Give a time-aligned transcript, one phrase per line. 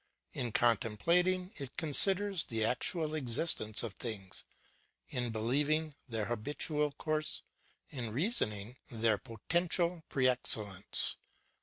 [0.33, 4.43] In contemplating, it considers the actual existence of things;
[5.09, 7.43] in believing, their habitual course;
[7.91, 11.17] in reasoning, their potential pre excellence.